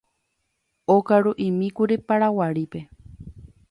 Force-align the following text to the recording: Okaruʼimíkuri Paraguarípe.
Okaruʼimíkuri 0.95 1.95
Paraguarípe. 2.07 2.79